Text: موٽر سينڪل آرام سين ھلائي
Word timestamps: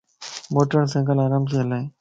موٽر 0.53 0.79
سينڪل 0.93 1.17
آرام 1.25 1.43
سين 1.51 1.59
ھلائي 1.65 1.85